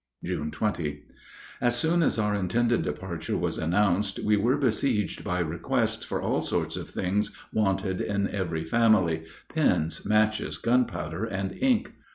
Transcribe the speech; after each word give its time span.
June 0.23 0.49
20. 0.49 1.03
As 1.61 1.77
soon 1.77 2.01
as 2.01 2.17
our 2.17 2.33
intended 2.33 2.81
departure 2.81 3.37
was 3.37 3.59
announced, 3.59 4.17
we 4.17 4.35
were 4.35 4.57
besieged 4.57 5.23
by 5.23 5.37
requests 5.37 6.03
for 6.03 6.19
all 6.19 6.41
sorts 6.41 6.75
of 6.75 6.89
things 6.89 7.29
wanted 7.53 8.01
in 8.01 8.27
every 8.27 8.63
family 8.63 9.25
pins, 9.47 10.03
matches, 10.03 10.57
gunpowder, 10.57 11.25
and 11.25 11.51
ink. 11.61 11.93